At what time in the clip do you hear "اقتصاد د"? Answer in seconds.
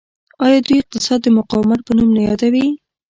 0.81-1.27